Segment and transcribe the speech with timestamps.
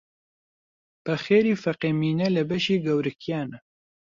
[1.03, 3.59] بە خێرێ فەقێ مینە لە بەشی گەورکیانە